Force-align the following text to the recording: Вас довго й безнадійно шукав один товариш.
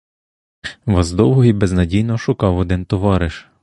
Вас 0.85 1.11
довго 1.11 1.43
й 1.43 1.53
безнадійно 1.53 2.17
шукав 2.17 2.57
один 2.57 2.85
товариш. 2.85 3.47